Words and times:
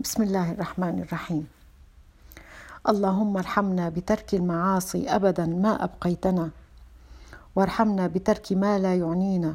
بسم 0.00 0.22
الله 0.22 0.52
الرحمن 0.52 1.02
الرحيم. 1.08 1.46
اللهم 2.88 3.36
ارحمنا 3.36 3.88
بترك 3.88 4.34
المعاصي 4.34 5.08
ابدا 5.08 5.46
ما 5.46 5.84
أبقيتنا. 5.84 6.50
وارحمنا 7.56 8.06
بترك 8.06 8.52
ما 8.52 8.78
لا 8.78 8.94
يعنينا. 8.94 9.54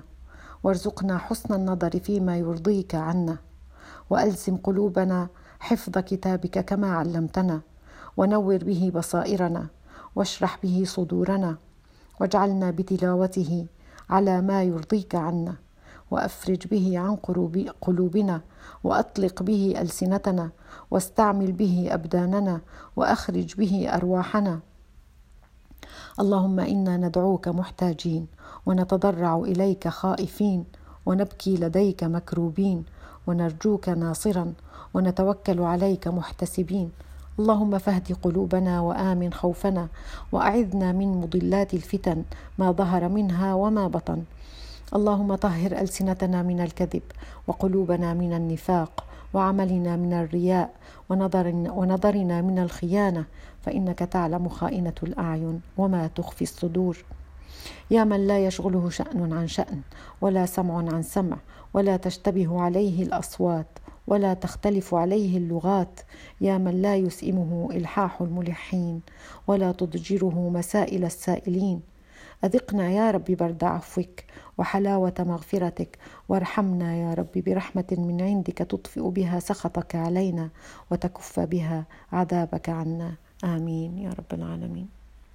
وارزقنا 0.64 1.18
حسن 1.18 1.54
النظر 1.54 2.00
فيما 2.00 2.38
يرضيك 2.38 2.96
عنا. 2.96 3.38
وألزم 4.10 4.58
قلوبنا 4.58 5.28
حفظ 5.60 5.98
كتابك 5.98 6.66
كما 6.66 6.96
علمتنا. 6.96 7.62
ونور 8.18 8.58
به 8.64 8.92
بصائرنا. 8.96 9.68
واشرح 10.16 10.60
به 10.64 10.84
صدورنا. 10.86 11.58
واجعلنا 12.20 12.72
بتلاوته 12.72 13.66
على 14.10 14.42
ما 14.42 14.64
يرضيك 14.64 15.16
عنا. 15.16 15.56
وأفرج 16.12 16.68
به 16.68 17.00
عن 17.00 17.16
قلوبنا 17.82 18.42
وأطلق 18.84 19.44
به 19.44 19.74
ألسنتنا 19.82 20.50
واستعمل 20.92 21.52
به 21.52 21.88
أبداننا 21.92 22.62
وأخرج 22.96 23.56
به 23.56 23.90
أرواحنا. 23.90 24.60
اللهم 26.20 26.60
إنا 26.60 26.98
ندعوك 26.98 27.48
محتاجين 27.48 28.28
ونتضرع 28.66 29.36
إليك 29.38 29.88
خائفين 29.88 30.66
ونبكي 31.06 31.58
لديك 31.58 32.04
مكروبين 32.04 32.84
ونرجوك 33.28 33.90
ناصرا 33.90 34.54
ونتوكل 34.94 35.60
عليك 35.62 36.08
محتسبين. 36.08 36.90
اللهم 37.40 37.78
فاهد 37.78 38.18
قلوبنا 38.24 38.82
وآمن 38.82 39.34
خوفنا 39.34 39.88
وأعذنا 40.32 40.92
من 40.92 41.22
مضلات 41.22 41.74
الفتن 41.74 42.24
ما 42.60 42.72
ظهر 42.72 43.10
منها 43.10 43.54
وما 43.54 43.88
بطن. 43.88 44.24
اللهم 44.96 45.36
طهر 45.36 45.72
ألسنتنا 45.72 46.44
من 46.44 46.60
الكذب 46.60 47.02
وقلوبنا 47.48 48.14
من 48.14 48.34
النفاق 48.34 49.06
وعملنا 49.34 49.96
من 49.96 50.14
الرياء 50.14 50.74
ونظرنا 51.10 52.42
من 52.42 52.60
الخيانة 52.60 53.26
فإنك 53.62 54.00
تعلم 54.00 54.50
خائنة 54.50 54.94
الأعين 55.04 55.62
وما 55.78 56.08
تخفي 56.08 56.42
الصدور. 56.42 57.06
يا 57.92 58.04
من 58.04 58.28
لا 58.28 58.46
يشغله 58.46 58.90
شأن 58.90 59.34
عن 59.34 59.48
شأن 59.48 59.82
ولا 60.22 60.46
سمع 60.46 60.78
عن 60.78 61.02
سمع 61.04 61.38
ولا 61.74 61.98
تشتبه 61.98 62.62
عليه 62.62 63.04
الأصوات 63.04 63.68
ولا 64.08 64.34
تختلف 64.34 64.96
عليه 64.96 65.38
اللغات. 65.38 66.00
يا 66.42 66.58
من 66.58 66.82
لا 66.82 66.96
يسئمه 66.96 67.70
إلحاح 67.72 68.22
الملحين 68.22 69.02
ولا 69.48 69.72
تضجره 69.72 70.50
مسائل 70.50 71.06
السائلين 71.06 71.91
أذقنا 72.44 72.92
يا 72.92 73.12
رب 73.12 73.26
برد 73.26 73.64
عفوك 73.64 74.20
وحلاوة 74.58 75.14
مغفرتك. 75.20 75.98
وارحمنا 76.30 76.96
يا 76.96 77.14
رب 77.14 77.32
برحمة 77.36 77.86
من 77.92 78.22
عندك 78.22 78.58
تطفئ 78.58 79.02
بها 79.02 79.40
سخطك 79.40 79.96
علينا 79.96 80.50
وتكف 80.92 81.40
بها 81.40 81.86
عذابك 82.12 82.70
عنا. 82.70 83.16
آمين 83.44 83.98
يا 83.98 84.10
رب 84.10 84.34
العالمين. 84.34 85.01